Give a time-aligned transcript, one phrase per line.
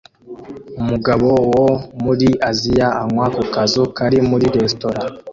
[0.81, 1.67] Umugabo wo
[2.03, 5.01] muri Aziya anywa ku kazu kari muri resitora